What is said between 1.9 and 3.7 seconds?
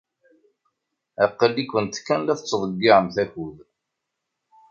kan la tettḍeyyiɛemt akud.